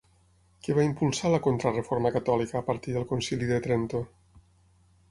Què 0.67 0.77
va 0.77 0.85
impulsar 0.87 1.31
la 1.33 1.39
Contrareforma 1.49 2.13
catòlica 2.17 2.59
a 2.61 2.65
partir 2.71 2.97
del 2.99 3.07
Concili 3.13 3.53
de 3.53 3.63
Trento? 3.69 4.05